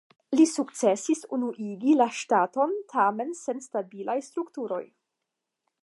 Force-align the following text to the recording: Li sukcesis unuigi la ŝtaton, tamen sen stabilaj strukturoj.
Li 0.37 0.45
sukcesis 0.51 1.19
unuigi 1.37 1.93
la 1.99 2.07
ŝtaton, 2.21 2.75
tamen 2.95 3.37
sen 3.43 3.63
stabilaj 3.67 4.17
strukturoj. 4.31 4.85